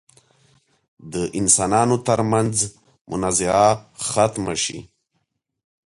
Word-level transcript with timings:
د 1.13 1.15
انسانانو 1.39 1.95
تر 2.07 2.19
منځ 2.31 2.55
منازعه 3.09 3.69
ختمه 4.09 4.55
شي. 4.63 4.79